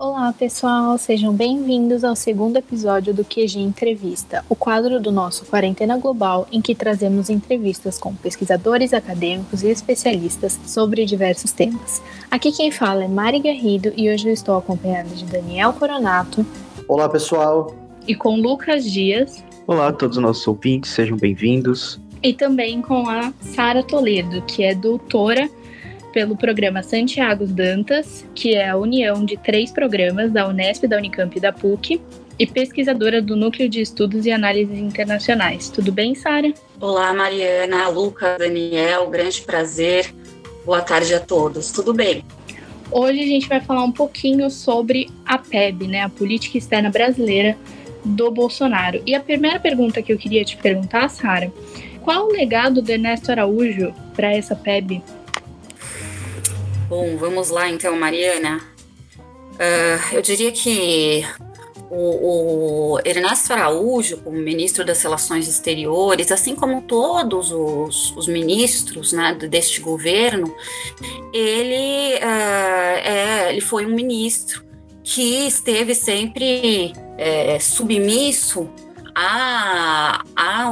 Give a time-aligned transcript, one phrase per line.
[0.00, 5.98] Olá, pessoal, sejam bem-vindos ao segundo episódio do QG Entrevista, o quadro do nosso Quarentena
[5.98, 12.00] Global em que trazemos entrevistas com pesquisadores acadêmicos e especialistas sobre diversos temas.
[12.30, 16.46] Aqui quem fala é Mari Garrido e hoje eu estou acompanhada de Daniel Coronato.
[16.86, 17.74] Olá, pessoal.
[18.06, 19.44] E com Lucas Dias.
[19.66, 22.00] Olá a todos os nossos ouvintes, sejam bem-vindos.
[22.22, 25.50] E também com a Sara Toledo, que é doutora
[26.12, 31.36] pelo programa Santiago Dantas, que é a união de três programas da Unesp, da Unicamp
[31.36, 32.00] e da PUC,
[32.38, 35.68] e pesquisadora do Núcleo de Estudos e Análises Internacionais.
[35.68, 36.52] Tudo bem, Sara?
[36.80, 40.14] Olá, Mariana, Luca, Daniel, grande prazer.
[40.64, 41.72] Boa tarde a todos.
[41.72, 42.24] Tudo bem?
[42.90, 47.56] Hoje a gente vai falar um pouquinho sobre a PEB, né, a Política Externa Brasileira
[48.04, 49.02] do Bolsonaro.
[49.04, 51.52] E a primeira pergunta que eu queria te perguntar, Sara,
[52.02, 55.02] qual o legado do Ernesto Araújo para essa PEB?
[56.88, 58.62] Bom, vamos lá então, Mariana.
[59.52, 61.22] Uh, eu diria que
[61.90, 69.12] o, o, Ernesto Araújo, como ministro das Relações Exteriores, assim como todos os, os ministros
[69.12, 70.56] né, deste governo,
[71.30, 74.64] ele, uh, é, ele foi um ministro
[75.04, 78.66] que esteve sempre é, submisso
[79.20, 80.70] à, à,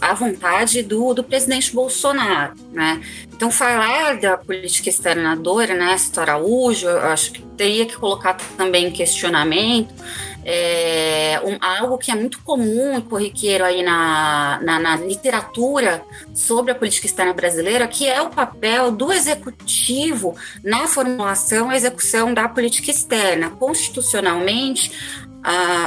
[0.00, 3.00] à vontade do, do presidente Bolsonaro, né?
[3.32, 8.86] Então, falar da política externa do Ernesto Araújo, eu acho que teria que colocar também
[8.86, 9.94] em questionamento
[10.44, 16.72] é, um, algo que é muito comum e corriqueiro aí na, na, na, literatura sobre
[16.72, 22.48] a política externa brasileira, que é o papel do executivo na formulação e execução da
[22.48, 23.50] política externa.
[23.50, 25.27] Constitucionalmente,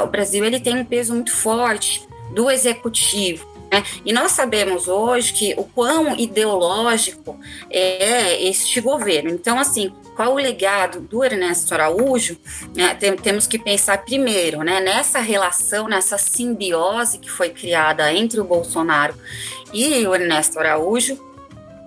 [0.04, 3.52] o Brasil ele tem um peso muito forte do executivo.
[3.72, 3.84] Né?
[4.06, 9.30] E nós sabemos hoje que o quão ideológico é este governo.
[9.30, 12.38] Então, assim, qual o legado do Ernesto Araújo?
[12.76, 12.94] Né?
[12.96, 18.44] Tem, temos que pensar primeiro né, nessa relação, nessa simbiose que foi criada entre o
[18.44, 19.16] Bolsonaro
[19.74, 21.18] e o Ernesto Araújo,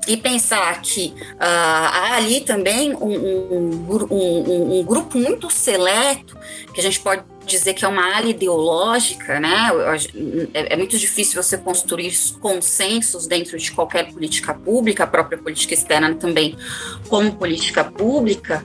[0.07, 6.37] e pensar que uh, há ali também um, um, um, um, grupo muito seleto,
[6.75, 9.71] que a gente pode dizer que é uma área ideológica, né?
[10.53, 15.75] É, é, muito difícil você construir consensos dentro de qualquer política pública, a própria política
[15.75, 16.57] externa também,
[17.09, 18.63] como política pública,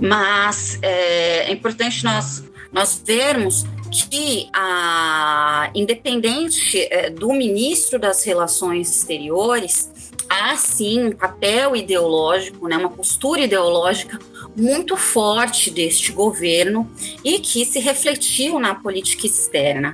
[0.00, 8.88] mas é, é importante nós, nós vermos que a independente é, do ministro das Relações
[8.88, 9.90] Exteriores
[10.30, 14.16] há sim um papel ideológico, né, uma postura ideológica
[14.56, 16.88] muito forte deste governo
[17.24, 19.92] e que se refletiu na política externa.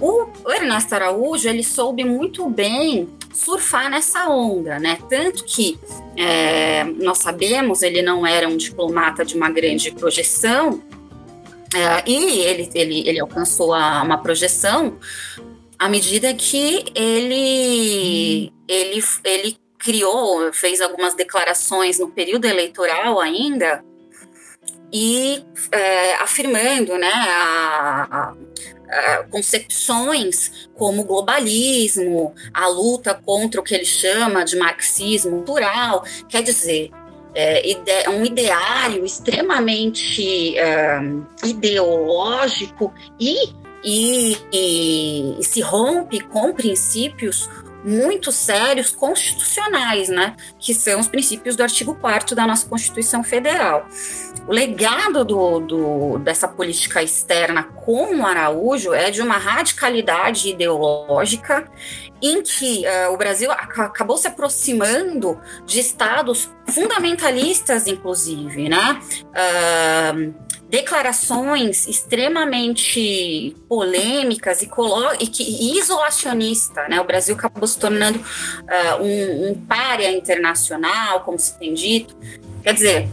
[0.00, 4.98] O Ernesto Araújo ele soube muito bem surfar nessa onda, né?
[5.08, 5.78] Tanto que
[6.16, 10.82] é, nós sabemos ele não era um diplomata de uma grande projeção
[11.74, 14.98] é, e ele, ele, ele alcançou a, uma projeção
[15.78, 23.84] à medida que ele, ele, ele criou, fez algumas declarações no período eleitoral ainda,
[24.92, 28.34] e é, afirmando né, a, a,
[28.90, 36.42] a concepções como globalismo, a luta contra o que ele chama de marxismo cultural, quer
[36.42, 36.90] dizer,
[37.34, 40.98] é, ide um ideário extremamente é,
[41.44, 43.52] ideológico e,
[43.84, 47.48] e, e se rompe com princípios
[47.84, 53.86] muito sérios constitucionais, né, que são os princípios do artigo 4 da nossa Constituição Federal.
[54.46, 61.70] O legado do, do, dessa política externa com o Araújo é de uma radicalidade ideológica
[62.22, 69.00] em que uh, o Brasil acabou se aproximando de estados fundamentalistas, inclusive, né?
[69.28, 70.34] Uh,
[70.68, 74.70] declarações extremamente polêmicas e,
[75.20, 77.00] e, que, e isolacionista, né?
[77.00, 82.14] O Brasil acabou se tornando uh, um, um párea internacional, como se tem dito.
[82.62, 83.08] Quer dizer,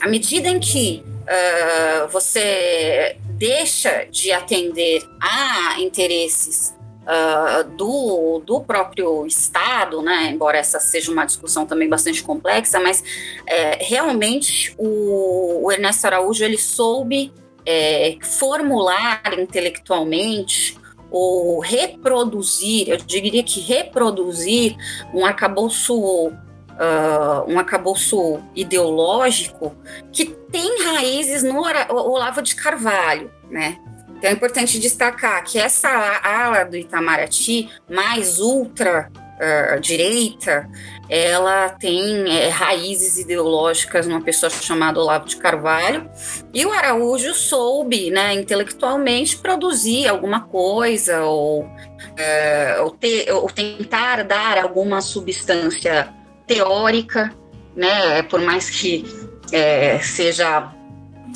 [0.00, 6.74] à medida em que uh, você deixa de atender a interesses
[7.04, 13.02] uh, do, do próprio Estado, né, embora essa seja uma discussão também bastante complexa, mas
[13.46, 17.32] é, realmente o, o, Ernesto Araújo ele soube
[17.66, 20.76] é, formular intelectualmente
[21.10, 24.76] ou reproduzir, eu diria que reproduzir
[25.12, 26.32] um arcabouço
[26.74, 29.76] Uh, um arcabouço ideológico
[30.10, 33.78] que tem raízes no Olavo de Carvalho, né?
[34.16, 35.88] Então é importante destacar que essa
[36.22, 40.68] ala do Itamaraty, mais ultra uh, direita,
[41.08, 46.08] ela tem é, raízes ideológicas numa pessoa chamada Olavo de Carvalho,
[46.52, 51.68] e o Araújo soube, né, intelectualmente, produzir alguma coisa ou,
[52.16, 56.08] é, ou, ter, ou tentar dar alguma substância
[56.46, 57.34] teórica,
[57.76, 59.04] né, por mais que
[59.52, 60.72] é, seja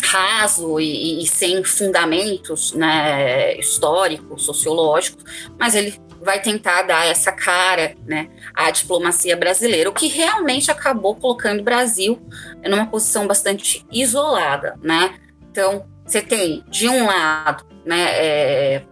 [0.02, 5.24] raso e, e, sem fundamentos né, históricos, sociológicos,
[5.58, 11.14] mas ele vai tentar dar essa cara né, à diplomacia brasileira, o que realmente acabou
[11.14, 12.20] colocando o Brasil
[12.68, 14.78] numa posição bastante isolada.
[14.82, 15.14] Né?
[15.50, 18.82] Então, você tem, de um lado, né, é,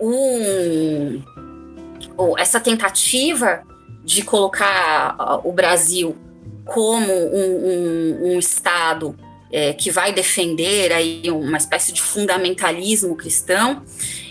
[0.00, 1.22] um,
[2.38, 3.62] essa tentativa
[4.04, 6.16] de colocar o Brasil
[6.64, 9.16] como um, um, um Estado
[9.50, 13.82] é, que vai defender aí uma espécie de fundamentalismo cristão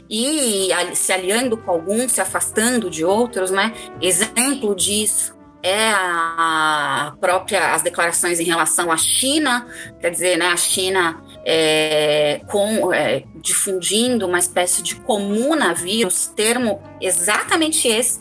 [0.10, 3.74] e se aliando com alguns, se afastando de outros, né?
[4.02, 9.66] Exemplo disso é a própria as declarações em relação à China,
[10.00, 17.88] quer dizer, né, a China é, com, é, difundindo uma espécie de comunavírus, termo exatamente
[17.88, 18.20] esse,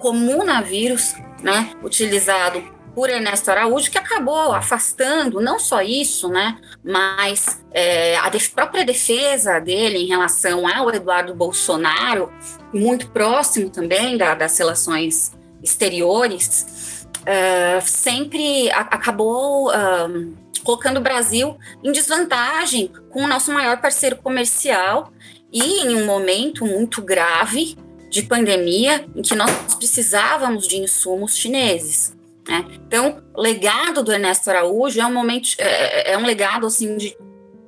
[0.00, 2.60] comunavírus, né, utilizado
[2.94, 9.58] por Ernesto Araújo, que acabou afastando não só isso, né, mas é, a própria defesa
[9.58, 12.30] dele em relação ao Eduardo Bolsonaro,
[12.72, 21.92] muito próximo também da, das relações exteriores, uh, sempre acabou uh, colocando o Brasil em
[21.92, 25.12] desvantagem com o nosso maior parceiro comercial
[25.52, 27.76] e em um momento muito grave
[28.10, 32.14] de pandemia em que nós precisávamos de insumos chineses.
[32.48, 32.64] Né?
[32.86, 36.96] Então, o legado do Ernesto Araújo é um momento, é, é, é um legado assim
[36.96, 37.16] de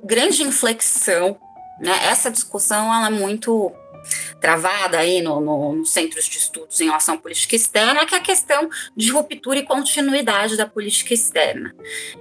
[0.03, 1.37] grande inflexão.
[1.79, 1.91] Né?
[2.05, 3.71] Essa discussão ela é muito
[4.39, 8.21] travada aí no, no, centros de estudos em relação à política externa, que é a
[8.21, 11.73] questão de ruptura e continuidade da política externa.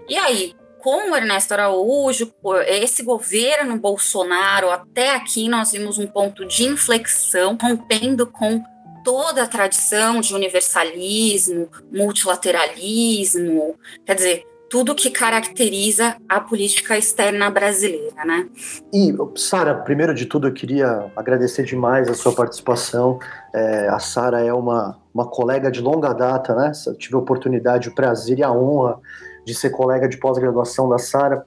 [0.09, 2.33] E aí, com o Ernesto Araújo,
[2.67, 8.63] esse governo Bolsonaro, até aqui nós vimos um ponto de inflexão, rompendo com
[9.05, 18.25] toda a tradição de universalismo, multilateralismo, quer dizer, tudo que caracteriza a política externa brasileira,
[18.25, 18.49] né?
[18.93, 23.21] E, Sara, primeiro de tudo, eu queria agradecer demais a sua participação.
[23.55, 26.73] É, a Sara é uma, uma colega de longa data, né?
[26.87, 28.99] Eu tive a oportunidade, o prazer e a honra
[29.45, 31.45] de ser colega de pós-graduação da Sara.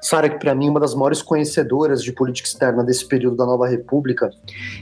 [0.00, 3.44] Sara, que para mim é uma das maiores conhecedoras de política externa desse período da
[3.44, 4.30] Nova República.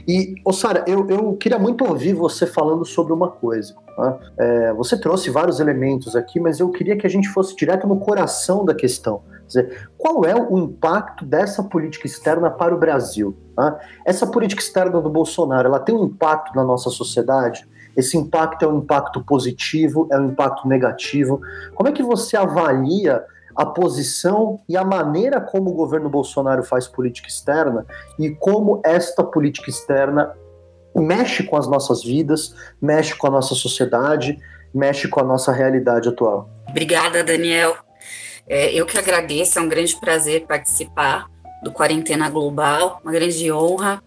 [0.07, 3.75] E, ô Sara, eu, eu queria muito ouvir você falando sobre uma coisa.
[3.97, 4.19] Né?
[4.37, 7.99] É, você trouxe vários elementos aqui, mas eu queria que a gente fosse direto no
[7.99, 9.23] coração da questão.
[9.41, 13.35] Quer dizer, qual é o impacto dessa política externa para o Brasil?
[13.57, 13.77] Né?
[14.05, 17.67] Essa política externa do Bolsonaro, ela tem um impacto na nossa sociedade?
[17.95, 21.41] Esse impacto é um impacto positivo, é um impacto negativo?
[21.73, 23.23] Como é que você avalia
[23.55, 27.85] a posição e a maneira como o governo Bolsonaro faz política externa
[28.19, 30.33] e como esta política externa
[30.93, 34.37] mexe com as nossas vidas, mexe com a nossa sociedade,
[34.73, 36.49] mexe com a nossa realidade atual?
[36.69, 37.75] Obrigada, Daniel.
[38.47, 41.27] É, eu que agradeço, é um grande prazer participar
[41.63, 44.01] do Quarentena Global, uma grande honra.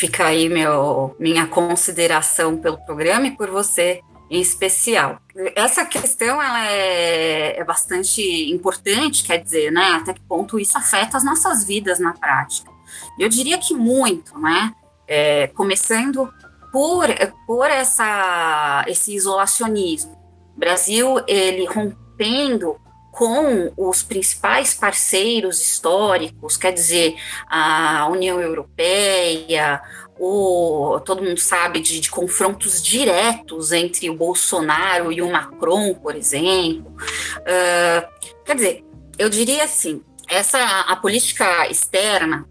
[0.00, 4.00] Fica aí meu, minha consideração pelo programa e por você
[4.30, 5.20] em especial.
[5.54, 11.18] Essa questão ela é, é, bastante importante, quer dizer, né, até que ponto isso afeta
[11.18, 12.70] as nossas vidas na prática.
[13.18, 14.74] Eu diria que muito, né,
[15.06, 16.32] é, começando
[16.72, 17.06] por,
[17.46, 20.12] por essa, esse isolacionismo.
[20.56, 27.16] O Brasil, ele rompendo com os principais parceiros históricos, quer dizer,
[27.48, 29.82] a União Europeia,
[30.18, 36.14] o, todo mundo sabe de, de, confrontos diretos entre o Bolsonaro e o Macron, por
[36.14, 36.94] exemplo.
[37.38, 38.84] Uh, quer dizer,
[39.18, 42.46] eu diria assim, essa a política externa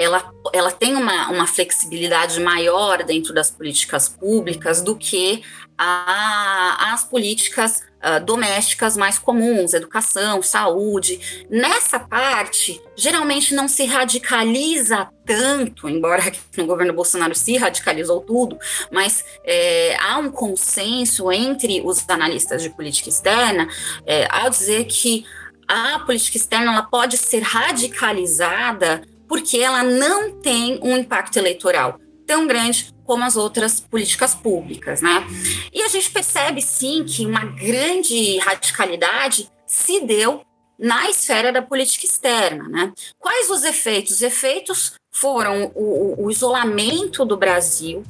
[0.00, 5.42] ela, ela tem uma, uma flexibilidade maior dentro das políticas públicas do que
[5.82, 11.46] as políticas uh, domésticas mais comuns, educação, saúde.
[11.48, 16.22] Nessa parte, geralmente não se radicaliza tanto, embora
[16.56, 18.58] no governo Bolsonaro se radicalizou tudo,
[18.90, 23.68] mas é, há um consenso entre os analistas de política externa
[24.04, 25.24] é, ao dizer que
[25.66, 32.46] a política externa ela pode ser radicalizada porque ela não tem um impacto eleitoral tão
[32.46, 35.26] grande como as outras políticas públicas, né?
[35.72, 40.42] E a gente percebe sim que uma grande radicalidade se deu
[40.78, 42.68] na esfera da política externa.
[42.68, 42.92] Né?
[43.18, 44.12] Quais os efeitos?
[44.12, 48.04] Os efeitos foram o, o isolamento do Brasil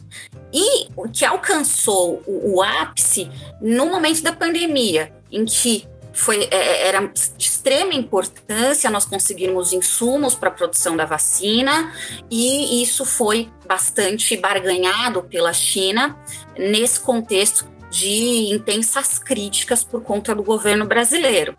[0.52, 3.26] e que alcançou o, o ápice
[3.58, 9.72] no momento da pandemia, em que foi, é, é, era de extrema importância nós conseguirmos
[9.72, 11.92] insumos para a produção da vacina,
[12.30, 16.16] e isso foi bastante barganhado pela China
[16.58, 21.56] nesse contexto de intensas críticas por conta do governo brasileiro.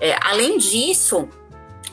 [0.00, 1.28] É, além disso,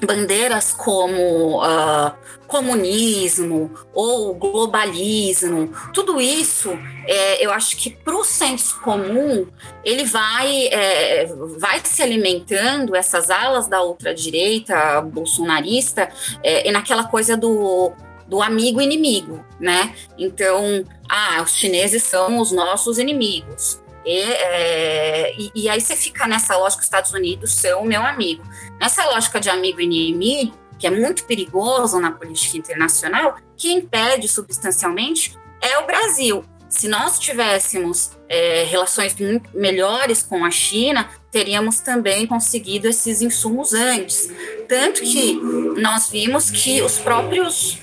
[0.06, 2.12] bandeiras como uh,
[2.48, 6.72] comunismo ou globalismo, tudo isso,
[7.06, 9.48] é, eu acho que para o senso comum,
[9.84, 11.28] ele vai, é,
[11.58, 16.10] vai se alimentando, essas alas da ultradireita bolsonarista,
[16.44, 17.92] é, e naquela coisa do,
[18.28, 19.94] do amigo inimigo, né?
[20.18, 23.80] Então, ah, os chineses são os nossos inimigos.
[24.10, 28.42] E, é, e, e, aí você fica nessa lógica, os Estados Unidos são meu amigo.
[28.82, 34.28] Nessa lógica de amigo e inimigo, que é muito perigoso na política internacional, que impede
[34.28, 36.44] substancialmente é o Brasil.
[36.68, 39.16] Se nós tivéssemos é, relações
[39.54, 44.28] melhores com a China, teríamos também conseguido esses insumos antes.
[44.68, 45.34] Tanto que
[45.80, 47.78] nós vimos que os próprios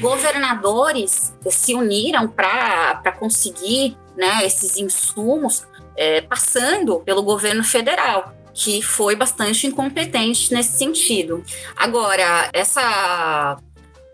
[0.00, 5.66] governadores se uniram para conseguir né, esses insumos,
[5.96, 11.42] é, passando pelo governo federal que foi bastante incompetente nesse sentido.
[11.76, 13.58] Agora, essa,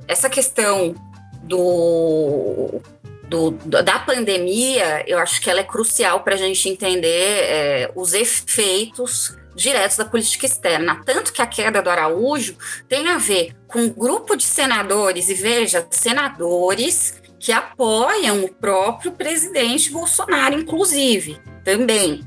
[0.06, 0.94] essa questão
[1.42, 2.80] do,
[3.28, 8.14] do, da pandemia, eu acho que ela é crucial para a gente entender é, os
[8.14, 11.02] efeitos diretos da política externa.
[11.04, 12.56] Tanto que a queda do Araújo
[12.88, 19.12] tem a ver com um grupo de senadores, e veja, senadores que apoiam o próprio
[19.12, 22.20] presidente Bolsonaro, inclusive, também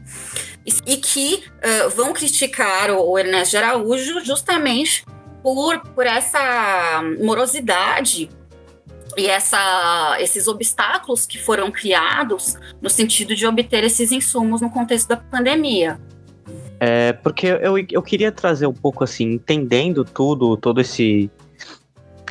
[0.86, 5.04] e que uh, vão criticar o, Ernesto de Araújo justamente
[5.42, 8.30] por, por essa morosidade
[9.18, 15.10] e essa, esses obstáculos que foram criados no sentido de obter esses insumos no contexto
[15.10, 16.00] da pandemia.
[16.80, 21.30] É, porque eu, eu queria trazer um pouco assim, entendendo tudo, todo esse,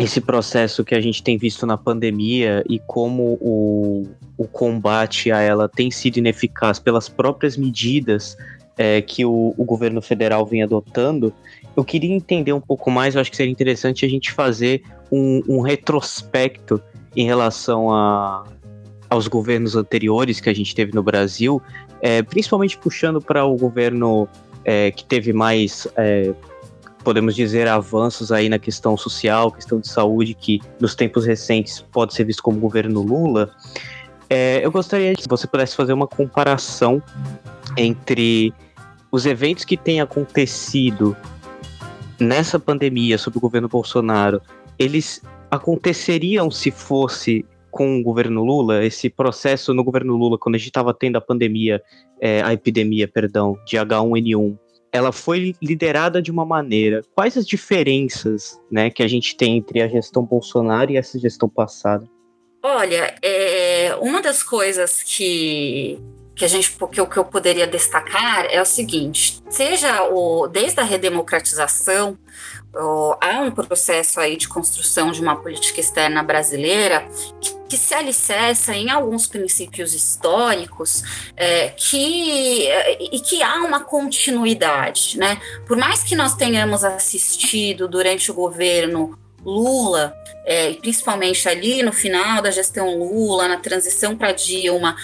[0.01, 5.41] esse processo que a gente tem visto na pandemia e como o, o combate a
[5.41, 8.37] ela tem sido ineficaz pelas próprias medidas
[8.77, 11.35] é, que o, o, governo federal vem adotando,
[11.77, 15.43] eu queria entender um pouco mais, eu acho que seria interessante a gente fazer um,
[15.47, 16.81] um retrospecto
[17.15, 18.45] em relação a,
[19.11, 21.61] aos governos anteriores que a gente teve no Brasil,
[22.01, 24.27] é, principalmente puxando para o governo
[24.65, 26.33] é, que teve mais é,
[27.03, 32.15] podemos dizer, avanços aí na questão social, questão de saúde, que nos tempos recentes pode
[32.15, 33.51] ser visto como governo Lula,
[34.29, 37.03] é, eu gostaria que você pudesse fazer uma comparação
[37.77, 38.55] entre
[39.11, 41.17] os eventos que têm acontecido
[42.21, 44.41] nessa pandemia sob o governo Bolsonaro,
[44.79, 50.59] eles aconteceriam se fosse com o governo Lula, esse processo no governo Lula, quando a
[50.59, 51.83] gente estava tendo a pandemia,
[52.21, 54.59] é, a epidemia, perdão, de H1N1,
[54.93, 57.03] ela foi liderada de uma maneira.
[57.15, 61.49] Quais as diferenças, né, que a gente tem entre a gestão Bolsonaro e essa gestão
[61.49, 62.09] passada?
[62.63, 65.99] Olha, é, uma das coisas que
[66.41, 70.83] que a gente que que eu poderia destacar é o seguinte: seja o desde a
[70.83, 72.17] redemocratização
[73.21, 77.07] há um processo aí de construção de uma política externa brasileira
[77.43, 81.03] que, que se alicerça em alguns princípios históricos
[81.37, 85.39] é, que e que há uma continuidade, né?
[85.67, 92.43] Por mais que nós tenhamos assistido durante o governo Lula, é, principalmente ali no final
[92.43, 94.97] da gestão Lula, na transição para Dilma,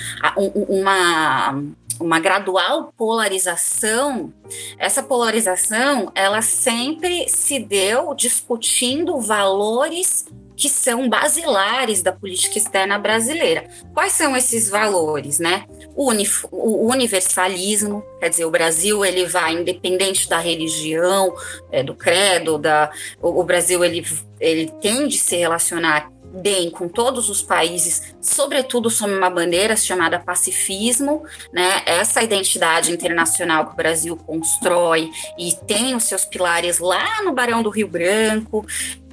[0.69, 1.62] uma,
[2.00, 4.33] uma gradual polarização,
[4.78, 13.68] essa polarização ela sempre se deu discutindo valores que são basilares da política externa brasileira.
[13.92, 15.66] Quais são esses valores, né?
[15.94, 16.10] O,
[16.50, 21.34] o universalismo, quer dizer, o Brasil ele vai independente da religião,
[21.70, 24.04] é, do credo, da, o, o Brasil ele,
[24.40, 30.19] ele tende a se relacionar bem com todos os países, sobretudo sob uma bandeira chamada
[30.19, 31.83] pacifismo, né?
[31.87, 37.62] Essa identidade internacional que o Brasil constrói e tem os seus pilares lá no Barão
[37.62, 38.66] do Rio Branco,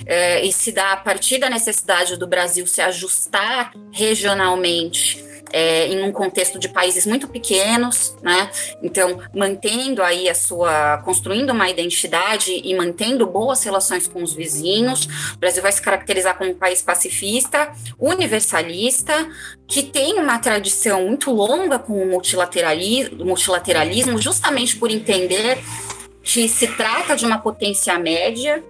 [0.05, 6.01] é, e se dá a partir da necessidade do Brasil se ajustar regionalmente é, em
[6.03, 8.49] um contexto de países muito pequenos, né?
[8.81, 15.05] Então, mantendo aí a sua, construindo uma identidade e mantendo boas relações com os vizinhos.
[15.35, 19.13] O Brasil vai se caracterizar como um país pacifista, universalista,
[19.67, 25.59] que tem uma tradição muito longa com o multilateralismo, multilateralismo justamente por entender
[26.23, 28.63] que se trata de uma potência média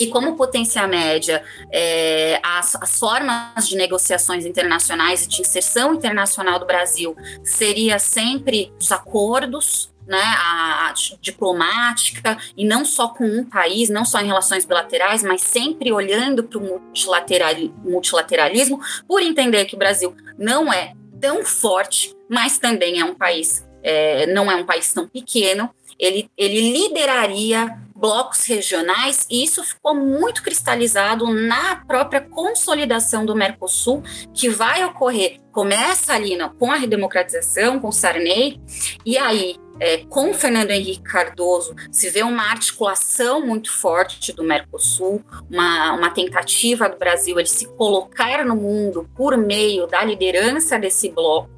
[0.00, 6.58] e como potência média, é, as, as, formas de negociações internacionais e de inserção internacional
[6.58, 13.44] do Brasil seria sempre os acordos, né, a, a, diplomática, e não só com um
[13.44, 19.64] país, não só em relações bilaterais, mas sempre olhando para o multilateral, multilateralismo, por entender
[19.64, 24.54] que o Brasil não é tão forte, mas também é um país, é, não é
[24.54, 31.76] um país tão pequeno, ele, ele lideraria blocos regionais, e isso ficou muito cristalizado na
[31.86, 34.02] própria consolidação do Mercosul,
[34.34, 38.60] que vai ocorrer, começa ali na, com a redemocratização, com Sarney,
[39.04, 45.22] e aí é, com Fernando Henrique Cardoso, se vê uma articulação muito forte do Mercosul,
[45.50, 51.10] uma, uma tentativa do Brasil de se colocar no mundo por meio da liderança desse
[51.10, 51.50] bloco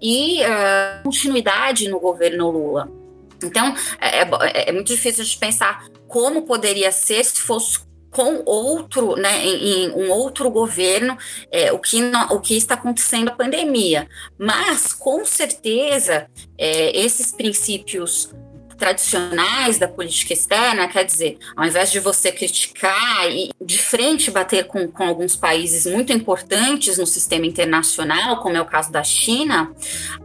[0.00, 3.05] e uh, continuidade no governo Lula.
[3.46, 9.14] Então, é, é, é, muito difícil de pensar como poderia ser se fosse com outro,
[9.14, 11.18] né, em, em um outro governo,
[11.50, 12.00] é, o, que
[12.30, 14.08] o que está acontecendo a pandemia.
[14.38, 16.26] Mas, com certeza,
[16.56, 18.30] é, esses princípios
[18.76, 24.66] tradicionais da política externa, quer dizer, ao invés de você criticar e de frente bater
[24.66, 29.72] com, com alguns países muito importantes no sistema internacional, como é o caso da China,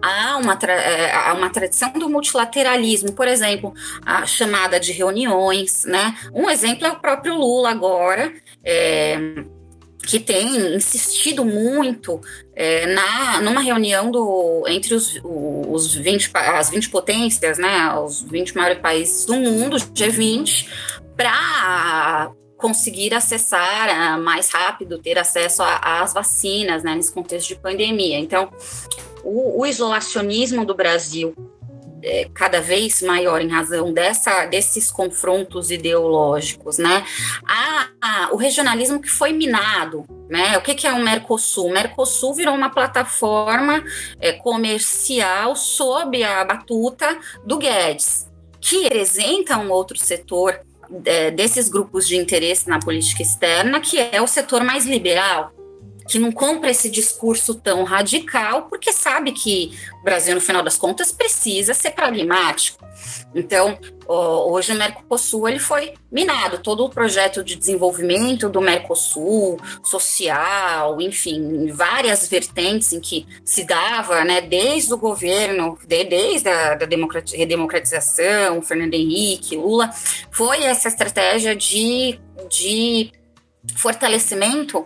[0.01, 3.73] há uma, é, há uma tradição do multilateralismo, por exemplo,
[4.05, 6.15] a chamada de reuniões, né?
[6.33, 9.17] Um exemplo é o próprio Lula agora, é,
[10.11, 12.19] que tem insistido muito
[12.53, 18.53] é, na, numa reunião do, entre os, os 20, as 20 potências, né, os 20
[18.53, 20.67] maiores países do mundo, G20,
[21.15, 28.19] para conseguir acessar ah, mais rápido, ter acesso às vacinas, né, nesse contexto de pandemia.
[28.19, 28.51] Então,
[29.23, 31.33] o, o isolacionismo do Brasil
[32.03, 37.05] é, cada vez maior em razão dessa, desses confrontos ideológicos, né?
[38.31, 40.57] O regionalismo que foi minado, né?
[40.57, 41.67] O que, que é o Mercosul?
[41.67, 43.83] O Mercosul virou uma plataforma
[44.19, 48.27] é, comercial sob a batuta do Guedes,
[48.59, 50.59] que representa um outro setor
[51.05, 55.51] é, desses grupos de interesse na política externa, que é o setor mais liberal,
[56.11, 59.71] que não compra esse discurso tão radical, porque sabe que
[60.01, 62.85] o Brasil, no final das contas, precisa ser pragmático.
[63.33, 70.99] Então, hoje o Mercosul ele foi minado, todo o projeto de desenvolvimento do Mercosul, social,
[70.99, 76.85] enfim, várias vertentes em que se dava, né, desde o governo, desde a da
[77.33, 79.89] redemocratização, Fernando Henrique, Lula,
[80.29, 82.19] foi essa estratégia de,
[82.49, 83.13] de
[83.77, 84.85] fortalecimento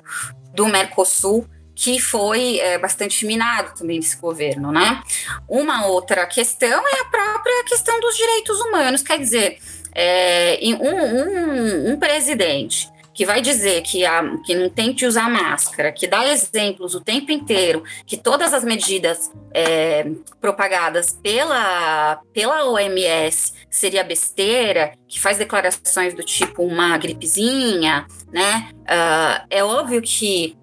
[0.56, 5.04] do Mercosul, que foi é, bastante minado também nesse governo, né?
[5.48, 9.60] Uma outra questão é a própria questão dos direitos humanos, quer dizer,
[9.94, 15.30] é, um, um, um presidente que vai dizer que, a, que não tem que usar
[15.30, 20.06] máscara, que dá exemplos o tempo inteiro, que todas as medidas é,
[20.42, 28.70] propagadas pela, pela OMS seria besteira, que faz declarações do tipo uma gripezinha, né?
[28.82, 30.58] Uh, é óbvio que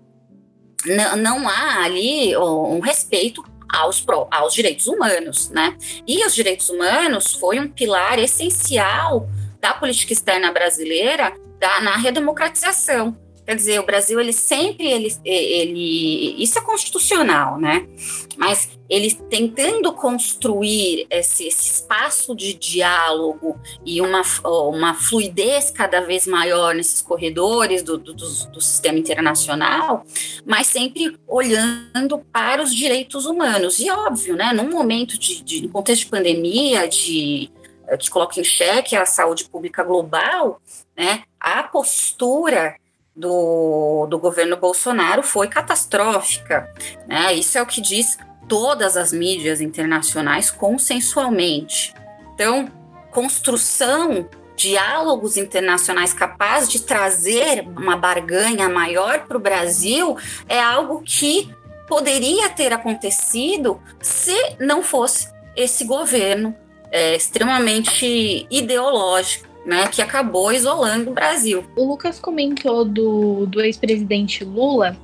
[1.15, 5.75] não há ali um respeito aos, aos direitos humanos, né?
[6.07, 9.27] E os direitos humanos foi um pilar essencial
[9.59, 13.17] da política externa brasileira da, na redemocratização.
[13.47, 17.89] Quer dizer, o Brasil, ele sempre, ele, ele, isso é constitucional, né?
[18.37, 26.25] Mas ele tentando construir esse, esse espaço de diálogo e uma, uma fluidez cada vez
[26.25, 30.05] maior nesses corredores do, do, do, sistema internacional,
[30.47, 33.81] mas sempre olhando para os direitos humanos.
[33.81, 34.53] E óbvio, né?
[34.53, 37.51] Num momento de, de contexto de pandemia, de
[37.99, 40.61] que coloca em xeque a saúde pública global,
[40.97, 42.77] né, a postura
[43.15, 46.73] do, do governo Bolsonaro foi catastrófica.
[47.09, 47.35] Né?
[47.35, 48.17] Isso é o que diz
[48.49, 51.93] todas as mídias internacionais consensualmente.
[52.35, 52.71] Então,
[53.11, 60.17] construção diálogos internacionais capazes de trazer uma barganha maior para o Brasil
[60.49, 61.53] é algo que
[61.89, 66.55] poderia ter acontecido se não fosse esse governo
[66.91, 71.65] é, extremamente ideológico né, que acabou isolando o Brasil.
[71.77, 74.97] O Lucas comentou do, do ex-presidente Lula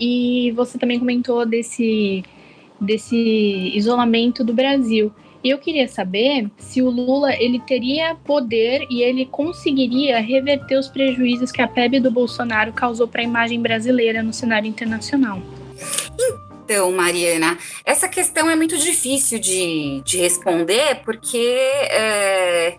[0.00, 2.24] e você também comentou desse,
[2.80, 3.16] desse
[3.74, 5.12] isolamento do Brasil.
[5.44, 10.88] E eu queria saber se o Lula ele teria poder e ele conseguiria reverter os
[10.88, 15.42] prejuízos que a PEB do Bolsonaro causou para a imagem brasileira no cenário internacional.
[16.64, 22.71] Então, Mariana, essa questão é muito difícil de, de responder porque é,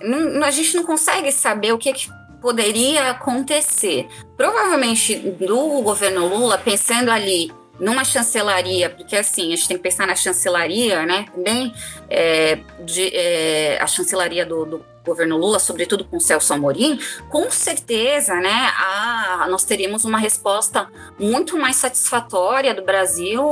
[0.00, 4.06] não, a gente não consegue saber o que, que poderia acontecer.
[4.36, 10.06] Provavelmente do governo Lula, pensando ali numa chancelaria, porque assim, a gente tem que pensar
[10.06, 11.26] na chancelaria, né?
[11.32, 11.72] Também
[12.10, 16.98] é, de, é, a chancelaria do, do, governo Lula, sobretudo com Celso Amorim,
[17.30, 20.86] com certeza, né, a, nós teríamos uma resposta
[21.18, 23.42] muito mais satisfatória do Brasil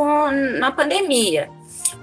[0.59, 1.49] na pandemia.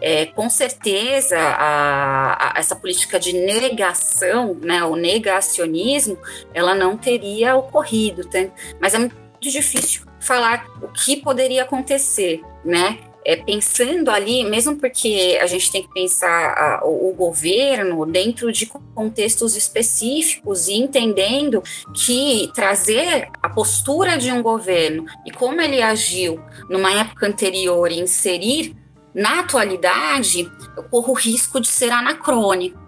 [0.06, 6.18] É, com certeza, a, a, essa política de negação, né, o negacionismo,
[6.54, 8.39] ela não teria ocorrido, tá?
[8.82, 13.00] mas é muito difícil falar o que poderia acontecer, né?
[13.26, 18.52] É, pensando ali, mesmo porque a gente tem que pensar a, o, o, governo dentro
[18.52, 21.63] de contextos específicos e entendendo
[21.94, 26.38] que trazer a postura de um governo e como ele agiu
[26.70, 28.76] numa época anterior e inserir
[29.13, 32.82] na atualidade, eu corro o risco de ser anacrônico.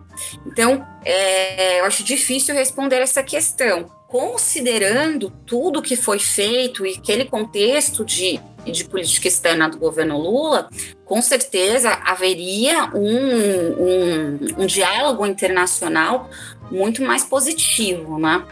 [0.46, 3.92] Então, é, eu acho difícil responder essa questão.
[4.08, 10.70] Considerando tudo que foi feito e aquele contexto de, de política externa do governo Lula,
[11.04, 16.30] com certeza haveria um, um, um diálogo internacional
[16.72, 18.46] muito mais positivo, né?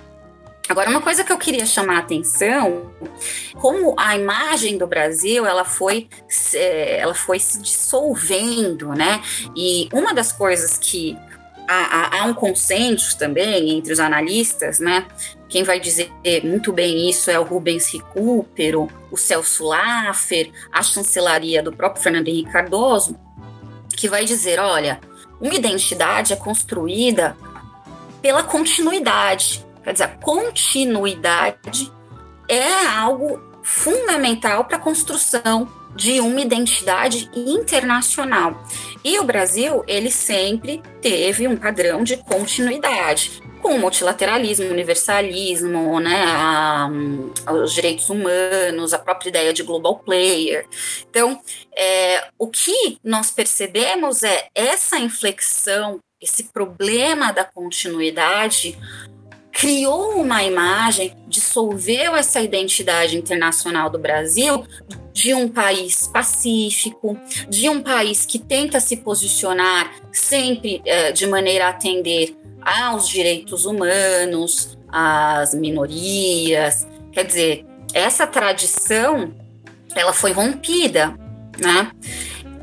[0.68, 2.94] Agora, uma coisa que eu queria chamar a atenção,
[3.56, 6.08] como a imagem do Brasil ela foi,
[6.54, 9.22] é, ela foi se dissolvendo, né?
[9.56, 11.18] E uma das coisas que
[11.68, 15.06] há, há, um consenso também entre os analistas, né?
[15.50, 16.12] Quem vai dizer
[16.44, 22.28] muito bem isso é o Rubens Recupero, o Celso Laffer, a chancelaria do próprio Fernando
[22.30, 23.20] Henrique Cardoso,
[23.96, 25.00] que vai dizer, olha,
[25.40, 27.38] uma identidade é construída
[28.22, 29.63] pela continuidade.
[29.84, 31.92] Quer dizer, a continuidade
[32.48, 38.64] é algo fundamental para a construção de uma identidade internacional.
[39.04, 46.26] E o Brasil, ele sempre teve um padrão de continuidade, com o multilateralismo, universalismo, né,
[46.28, 46.90] a,
[47.46, 50.68] a, os direitos humanos, a própria ideia de global player.
[51.10, 51.40] Então,
[51.76, 58.78] é, o que nós percebemos é essa inflexão, esse problema da continuidade
[59.64, 64.66] criou uma imagem, dissolveu essa identidade internacional do Brasil
[65.14, 71.68] de um país pacífico, de um país que tenta se posicionar sempre eh, de maneira
[71.68, 76.86] a atender aos direitos humanos, às minorias.
[77.14, 79.34] Quer dizer, essa tradição
[79.96, 81.18] ela foi rompida,
[81.58, 81.90] né?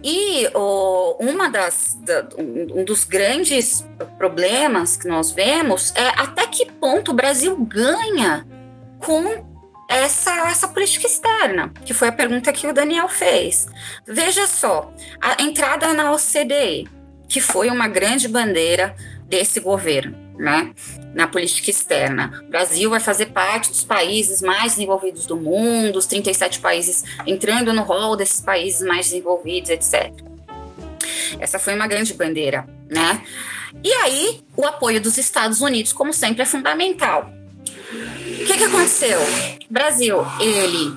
[0.02, 3.84] E oh, uma das, da, um dos grandes
[4.16, 8.46] problemas que nós vemos é até que ponto o Brasil ganha
[8.98, 9.44] com
[9.88, 13.66] essa, essa política externa, que foi a pergunta que o Daniel fez.
[14.06, 16.88] Veja só, a entrada na OCDE,
[17.28, 18.94] que foi uma grande bandeira
[19.26, 20.72] desse governo, né?
[21.14, 22.42] na política externa.
[22.46, 27.72] O Brasil vai fazer parte dos países mais desenvolvidos do mundo, os 37 países entrando
[27.72, 30.12] no rol desses países mais desenvolvidos, etc.
[31.38, 33.22] Essa foi uma grande bandeira, né?
[33.82, 37.30] E aí, o apoio dos Estados Unidos, como sempre, é fundamental.
[37.92, 39.18] O que, que aconteceu?
[39.68, 40.96] Brasil, ele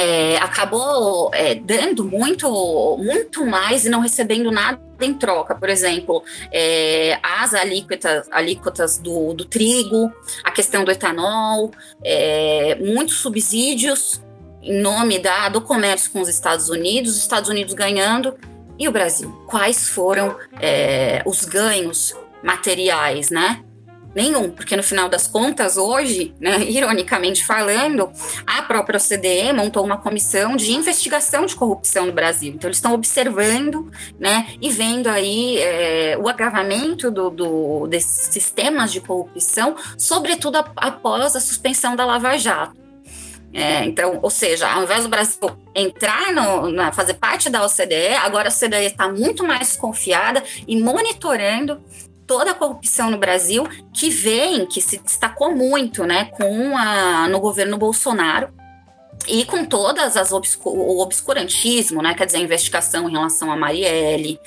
[0.00, 5.54] é, acabou é, dando muito, muito mais e não recebendo nada em troca.
[5.54, 10.10] Por exemplo, é, as alíquotas, alíquotas do, do, trigo,
[10.42, 11.70] a questão do etanol,
[12.02, 14.22] é, muitos subsídios
[14.62, 18.34] em nome da, do comércio com os Estados Unidos, os Estados Unidos ganhando
[18.78, 19.30] e o Brasil.
[19.46, 23.62] Quais foram é, os ganhos materiais, né?
[24.14, 28.10] Nenhum, porque no final das contas, hoje, né, ironicamente falando,
[28.46, 32.52] a própria OCDE montou uma comissão de investigação de corrupção no Brasil.
[32.52, 38.90] Então, eles estão observando né, e vendo aí é, o agravamento do, do, desses sistemas
[38.90, 42.80] de corrupção, sobretudo após a suspensão da Lava Jato.
[43.52, 45.38] É, então, ou seja, ao invés do Brasil
[45.74, 50.80] entrar no, na, fazer parte da OCDE, agora a OCDE está muito mais confiada e
[50.80, 51.80] monitorando
[52.30, 57.40] toda a corrupção no Brasil, que vem, que se destacou muito, né, com a, no
[57.40, 58.54] governo Bolsonaro,
[59.26, 63.56] e com todas as obscu o obscurantismo, né, quer dizer, a investigação em relação a
[63.56, 64.38] Marielle,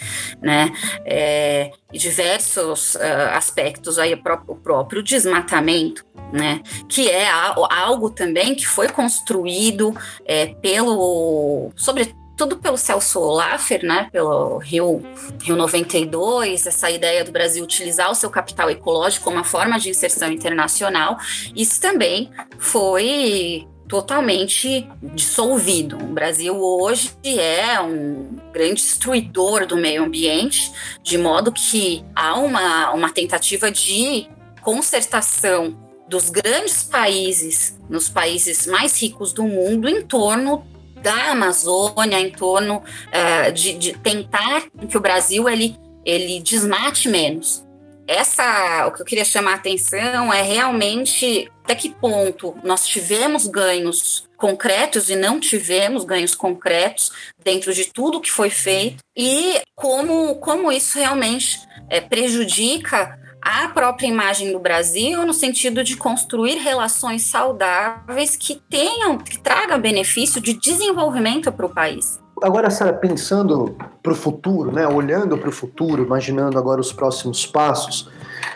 [0.41, 0.71] né,
[1.05, 2.99] é, diversos uh,
[3.33, 9.93] aspectos aí, o próprio desmatamento, né, que é algo também que foi construído
[10.25, 15.01] é, pelo, sobretudo tudo pelo Celso Laffer, né, pelo Rio,
[15.41, 19.89] Rio 92, essa ideia do Brasil utilizar o seu capital ecológico como uma forma de
[19.89, 21.17] inserção internacional,
[21.55, 25.95] isso também foi totalmente dissolvido.
[25.97, 30.69] O Brasil hoje é um grande destruidor do meio ambiente,
[31.01, 34.27] de modo que há uma, uma tentativa de
[34.61, 35.77] concertação
[36.09, 40.72] dos grandes países, nos países mais ricos do mundo, em torno
[41.03, 47.63] da Amazônia, em torno uh, de, de, tentar que o Brasil ele, ele desmate menos.
[48.07, 53.47] Essa, o que eu queria chamar a atenção é realmente até que ponto nós tivemos
[53.47, 57.11] ganhos concretos e não tivemos ganhos concretos
[57.41, 64.07] dentro de tudo que foi feito e como, como isso realmente é, prejudica a própria
[64.07, 70.53] imagem do Brasil no sentido de construir relações saudáveis que tenham, que tragam benefício de
[70.53, 72.21] desenvolvimento para o país.
[72.41, 77.45] Agora, Sara, pensando para o futuro, né, olhando para o futuro, imaginando agora os próximos
[77.45, 78.09] passos,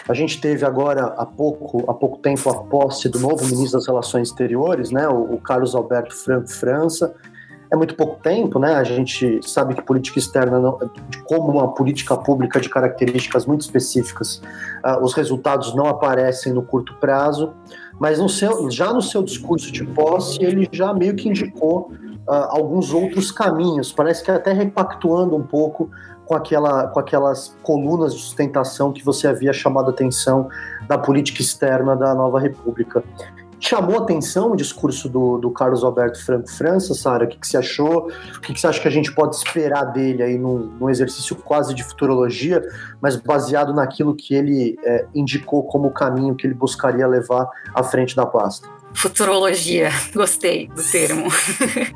[0.07, 3.87] a gente teve agora há pouco, há pouco tempo a posse do novo ministro das
[3.87, 7.13] Relações Exteriores, né, o, o Carlos Alberto Franco França,
[7.69, 8.75] é muito pouco tempo, né?
[8.75, 10.77] A gente sabe que política externa, não,
[11.25, 14.41] como uma política pública de características muito específicas,
[14.85, 17.53] uh, os resultados não aparecem no curto prazo,
[17.99, 21.91] mas no seu, já no seu discurso de posse, ele já meio que indicou
[22.27, 25.89] uh, alguns outros caminhos, parece que até repactuando um pouco
[26.25, 30.49] com, aquela, com aquelas colunas de sustentação que você havia chamado a atenção
[30.87, 33.03] da política externa da nova república.
[33.59, 37.25] Chamou atenção o discurso do, do Carlos Alberto Franco França, Sara?
[37.25, 38.07] O que, que você achou?
[38.35, 41.35] O que, que você acha que a gente pode esperar dele aí num, num exercício
[41.35, 42.61] quase de futurologia,
[43.01, 48.15] mas baseado naquilo que ele é, indicou como caminho que ele buscaria levar à frente
[48.15, 48.67] da pasta?
[48.93, 51.27] Futurologia, gostei do termo.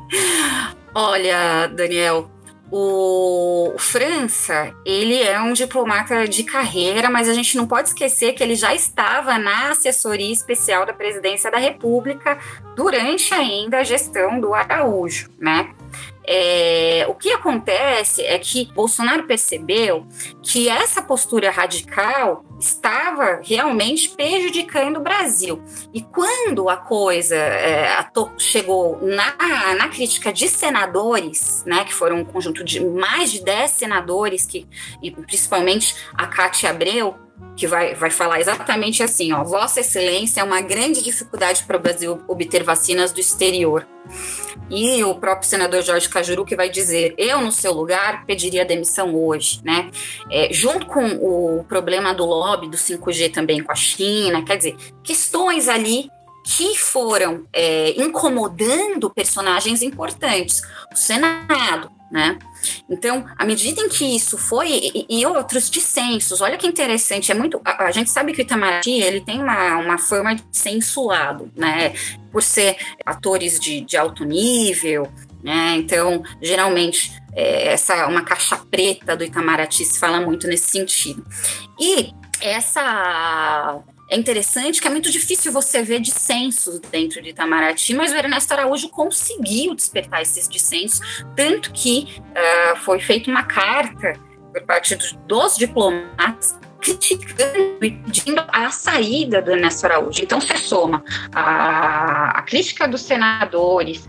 [0.94, 2.28] Olha, Daniel,
[2.74, 8.42] o França, ele é um diplomata de carreira, mas a gente não pode esquecer que
[8.42, 12.38] ele já estava na assessoria especial da presidência da República
[12.74, 15.68] durante ainda a gestão do Araújo, né?
[16.24, 20.06] É, o que acontece é que Bolsonaro percebeu
[20.42, 25.60] que essa postura radical estava realmente prejudicando o Brasil.
[25.92, 27.88] E quando a coisa é,
[28.38, 29.34] chegou na,
[29.74, 34.66] na crítica de senadores, né, que foram um conjunto de mais de 10 senadores, que,
[35.02, 37.16] e principalmente a Cátia Abreu,
[37.56, 41.80] que vai, vai falar exatamente assim: ó, Vossa Excelência é uma grande dificuldade para o
[41.80, 43.86] Brasil obter vacinas do exterior.
[44.70, 49.14] E o próprio senador Jorge Cajuru que vai dizer: eu, no seu lugar, pediria demissão
[49.14, 49.90] hoje, né?
[50.30, 54.76] É, junto com o problema do lobby do 5G também com a China, quer dizer,
[55.02, 56.08] questões ali
[56.44, 60.62] que foram é, incomodando personagens importantes.
[60.92, 62.38] O Senado, né?
[62.88, 67.34] Então, à medida em que isso foi, e, e, outros dissensos, olha que interessante, é
[67.34, 67.60] muito.
[67.64, 71.50] A, a, gente sabe que o Itamaraty ele tem uma, uma fama de ser insulado,
[71.56, 71.94] né?
[72.30, 75.10] Por ser atores de, de alto nível,
[75.42, 75.74] né?
[75.76, 81.24] Então, geralmente, é, essa uma caixa preta do Itamaraty se fala muito nesse sentido.
[81.80, 83.80] E essa
[84.12, 88.52] é interessante que é muito difícil você ver dissensos dentro de Itamaraty, mas o Ernesto
[88.52, 94.12] Araújo conseguiu despertar esses dissensos, tanto que uh, foi feita uma carta
[94.52, 100.22] por parte dos, diplomatas criticando e pedindo a saída do Ernesto Araújo.
[100.22, 101.02] Então, se soma
[101.34, 104.06] a, a crítica dos senadores,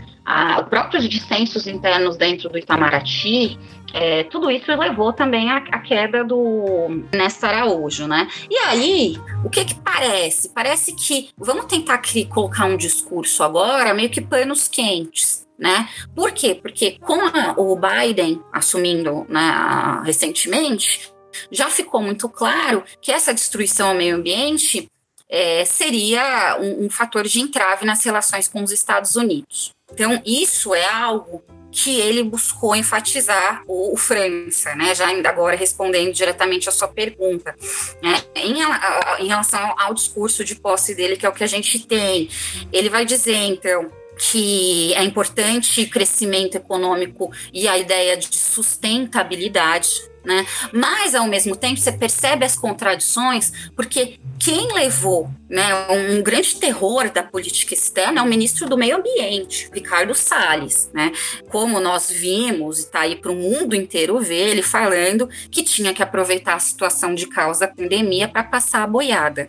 [0.60, 3.58] os próprios dissensos internos dentro do Itamaraty,
[3.92, 8.26] é, tudo isso levou também à, queda do Néstor Araújo, né?
[8.50, 10.48] E aí, o que que parece?
[10.48, 15.88] Parece que vamos tentar colocar um discurso agora meio que panos quentes, né?
[16.12, 16.58] Por quê?
[16.60, 21.12] Porque com a, o Biden assumindo né, recentemente,
[21.50, 24.88] já ficou muito claro que essa destruição ao meio ambiente
[25.28, 29.72] é, seria um, um fator de entrave nas relações com os Estados Unidos.
[29.94, 34.94] Então, isso é algo que ele buscou enfatizar o, o França, né?
[34.94, 37.54] Já ainda agora respondendo diretamente a sua pergunta,
[38.00, 38.22] né?
[38.36, 41.48] em, a, em relação ao, ao discurso de posse dele, que é o que a
[41.48, 42.28] gente tem,
[42.72, 49.90] ele vai dizer então que é importante crescimento econômico e a ideia de sustentabilidade
[50.24, 50.46] né?
[50.72, 57.10] Mas ao mesmo tempo você percebe as contradições, porque quem levou, né, um grande terror
[57.10, 61.12] da política externa é o ministro do Meio Ambiente, Ricardo Salles, né?
[61.48, 65.92] Como nós vimos e está aí para o mundo inteiro ver ele falando que tinha
[65.92, 69.48] que aproveitar a situação de causa da pandemia para passar a boiada.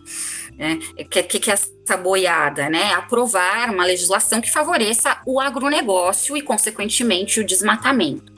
[0.56, 0.78] Né?
[0.98, 2.68] O que, que é essa boiada?
[2.68, 2.92] Né?
[2.94, 8.35] Aprovar uma legislação que favoreça o agronegócio e, consequentemente, o desmatamento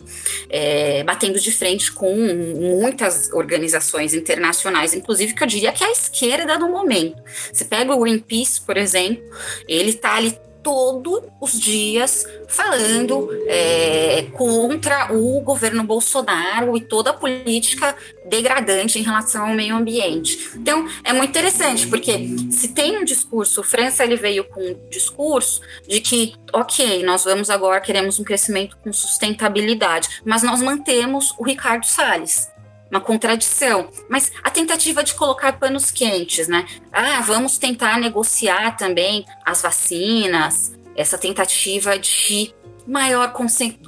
[0.49, 5.93] é, batendo de frente com muitas organizações internacionais, inclusive que eu diria que é a
[5.93, 7.23] esquerda no momento.
[7.53, 9.23] Você pega o Greenpeace, por exemplo,
[9.67, 17.15] ele está ali todos os dias falando é, contra o governo Bolsonaro e toda a
[17.15, 17.95] política
[18.27, 20.51] degradante em relação ao meio ambiente.
[20.55, 24.89] Então, é muito interessante, porque se tem um discurso, o França ele veio com um
[24.91, 31.35] discurso de que, ok, nós vamos agora, queremos um crescimento com sustentabilidade, mas nós mantemos
[31.39, 32.49] o Ricardo Salles
[32.91, 33.89] uma contradição.
[34.09, 36.67] Mas a tentativa de colocar panos quentes, né?
[36.93, 42.53] Ah, vamos tentar negociar também as vacinas, essa tentativa de
[42.87, 43.35] maior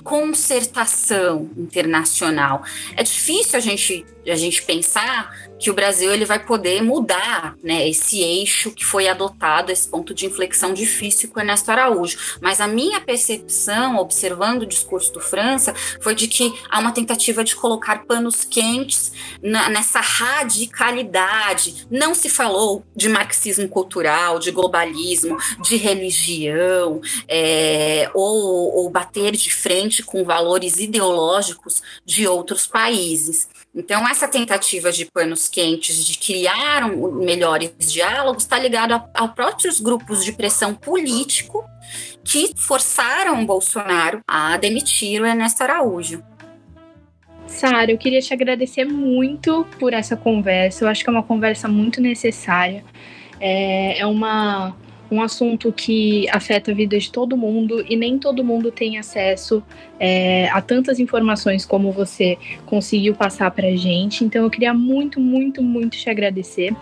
[0.04, 2.62] concertação internacional.
[2.94, 7.86] É difícil a gente, a gente pensar que o Brasil ele vai poder mudar né,
[7.88, 12.16] esse eixo que foi adotado, esse ponto de inflexão difícil com Ernesto Araújo.
[12.40, 17.44] Mas a minha percepção, observando o discurso do França, foi de que há uma tentativa
[17.44, 19.12] de colocar panos quentes
[19.42, 21.86] na, nessa radicalidade.
[21.90, 29.52] Não se falou de marxismo cultural, de globalismo, de religião, é, ou, ou bater de
[29.52, 33.48] frente com valores ideológicos de outros países.
[33.74, 39.28] Então, essa tentativa de panos quentes, de criar um, melhores diálogos, está ligado a, a
[39.28, 41.64] próprios grupos de pressão político
[42.24, 46.22] que forçaram Bolsonaro a demitir o Ernesto Araújo.
[47.46, 50.84] Sara, eu queria te agradecer muito por essa conversa.
[50.84, 52.84] Eu acho que é uma conversa muito necessária.
[53.40, 54.76] É, é uma
[55.10, 59.62] um assunto que afeta a vida de todo mundo e nem todo mundo tem acesso
[59.98, 64.24] é, a tantas informações como você conseguiu passar para gente.
[64.24, 66.74] Então eu queria muito, muito, muito te agradecer.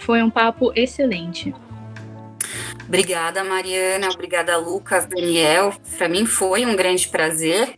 [0.00, 1.54] Foi um papo excelente.
[2.86, 4.08] Obrigada, Mariana.
[4.12, 5.72] Obrigada, Lucas, Daniel.
[5.96, 7.74] Para mim foi um grande prazer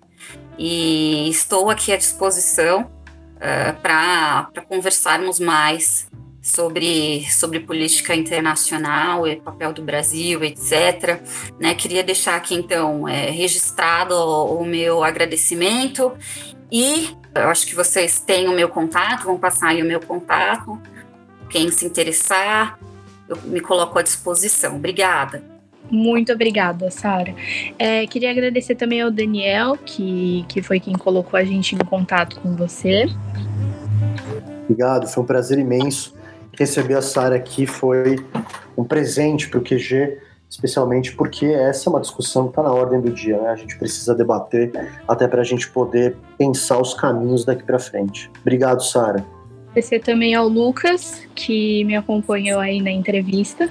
[0.59, 2.91] e estou aqui à disposição
[3.37, 6.09] uh, para conversarmos mais
[6.45, 11.23] sobre, sobre política internacional e papel do Brasil, etc.
[11.59, 16.13] Né, queria deixar aqui, então, é, registrado o, o meu agradecimento
[16.71, 20.79] e eu acho que vocês têm o meu contato, vão passar aí o meu contato.
[21.49, 22.79] Quem se interessar,
[23.27, 24.77] eu me coloco à disposição.
[24.77, 25.43] Obrigada.
[25.91, 27.35] Muito obrigada, Sara.
[27.79, 32.39] É, queria agradecer também ao Daniel, que, que foi quem colocou a gente em contato
[32.41, 33.07] com você.
[34.65, 36.15] Obrigado, foi um prazer imenso
[36.59, 38.17] receber a Sara aqui foi
[38.77, 43.01] um presente para o QG, especialmente porque essa é uma discussão que está na ordem
[43.01, 43.51] do dia, né?
[43.51, 44.73] A gente precisa debater
[45.07, 48.31] até para a gente poder pensar os caminhos daqui para frente.
[48.41, 49.25] Obrigado, Sara.
[49.71, 53.69] Agradecer também ao Lucas, que me acompanhou aí na entrevista.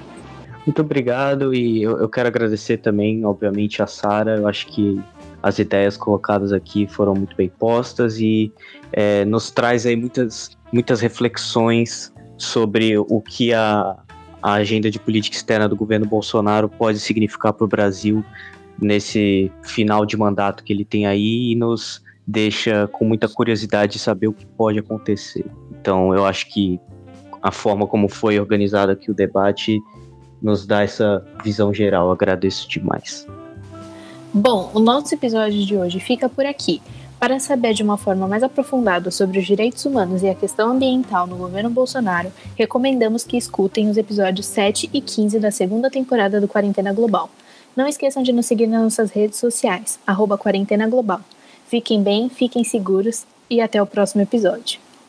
[0.66, 4.36] Muito obrigado e eu, eu quero agradecer também, obviamente, a Sara.
[4.36, 5.00] Eu acho que
[5.42, 8.50] as ideias colocadas aqui foram muito bem postas e
[8.92, 13.96] é, nos traz aí muitas, muitas reflexões sobre o que a,
[14.42, 18.24] a agenda de política externa do governo Bolsonaro pode significar para o Brasil
[18.80, 23.98] nesse final de mandato que ele tem aí e nos deixa com muita curiosidade de
[23.98, 25.44] saber o que pode acontecer.
[25.70, 26.80] Então, eu acho que
[27.42, 29.78] a forma como foi organizado aqui o debate
[30.42, 32.10] nos dá essa visão geral.
[32.10, 33.26] Agradeço demais.
[34.32, 36.82] Bom, o nosso episódio de hoje fica por aqui.
[37.24, 41.26] Para saber de uma forma mais aprofundada sobre os direitos humanos e a questão ambiental
[41.26, 46.46] no governo Bolsonaro, recomendamos que escutem os episódios 7 e 15 da segunda temporada do
[46.46, 47.30] Quarentena Global.
[47.74, 51.22] Não esqueçam de nos seguir nas nossas redes sociais, arroba Quarentena Global.
[51.66, 54.83] Fiquem bem, fiquem seguros e até o próximo episódio.